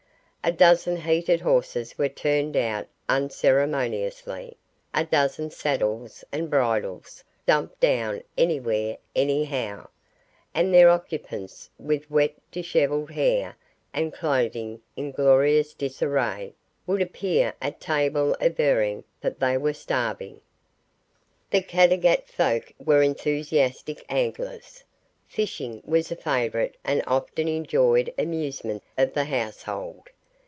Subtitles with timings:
[0.43, 4.57] A dozen heated horses were turned out unceremoniously,
[4.91, 9.87] a dozen saddles and bridles dumped down anywhere anyhow,
[10.51, 13.55] and their occupants, with wet dishevelled hair
[13.93, 16.55] and clothing in glorious disarray,
[16.87, 20.41] would appear at table averring that they were starving.
[21.51, 24.83] The Caddagat folk were enthusiastic anglers.
[25.27, 30.07] Fishing was a favourite and often enjoyed amusement of the household.